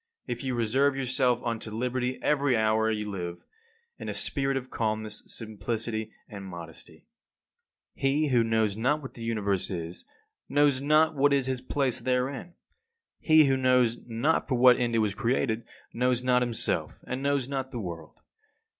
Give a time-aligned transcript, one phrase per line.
[0.25, 3.45] If you reserve yourself unto liberty every hour you live,
[3.99, 7.05] in a spirit of calmness, simplicity, and modesty.
[7.97, 8.07] 52.
[8.09, 10.03] He who knows not what the Universe is
[10.49, 12.55] knows not what is his place therein.
[13.19, 17.47] He who knows not for what end it was created, knows not himself and knows
[17.47, 18.21] not the world.